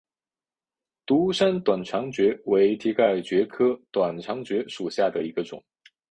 [1.05, 5.63] 独山短肠蕨为蹄盖蕨科短肠蕨属下的一个种。